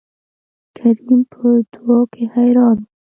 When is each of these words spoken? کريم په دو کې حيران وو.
کريم 0.77 1.19
په 1.31 1.47
دو 1.73 1.97
کې 2.11 2.23
حيران 2.35 2.77
وو. 2.81 2.87